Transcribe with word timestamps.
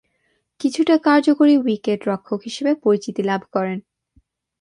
কিছুটা 0.59 0.95
কার্যকরী 0.97 1.55
উইকেট-রক্ষক 1.57 2.39
হিসেবে 2.43 2.71
পরিচিতি 2.83 3.21
লাভ 3.23 3.41
করেন। 3.51 3.77